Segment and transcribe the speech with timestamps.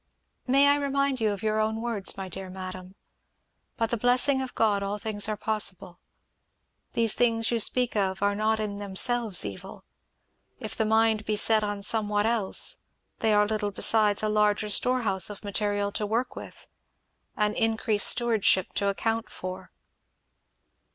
[0.47, 2.95] "May I remind you of your own words, my dear madam?
[3.77, 5.99] By the blessing of God all things are possible.
[6.93, 9.83] These things you speak of are not in themselves evil;
[10.59, 12.81] if the mind be set on somewhat else,
[13.19, 16.65] they are little beside a larger storehouse of material to work with
[17.37, 19.71] an increased stewardship to account for."